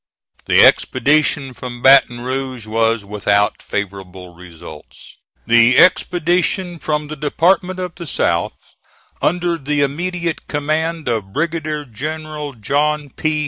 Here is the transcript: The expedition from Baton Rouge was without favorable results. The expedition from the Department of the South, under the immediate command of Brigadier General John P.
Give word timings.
The 0.45 0.65
expedition 0.65 1.53
from 1.53 1.83
Baton 1.83 2.21
Rouge 2.21 2.65
was 2.65 3.05
without 3.05 3.61
favorable 3.61 4.33
results. 4.33 5.17
The 5.45 5.77
expedition 5.77 6.79
from 6.79 7.07
the 7.07 7.15
Department 7.15 7.77
of 7.77 7.93
the 7.93 8.07
South, 8.07 8.73
under 9.21 9.59
the 9.59 9.83
immediate 9.83 10.47
command 10.47 11.07
of 11.07 11.33
Brigadier 11.33 11.85
General 11.85 12.53
John 12.53 13.11
P. 13.11 13.39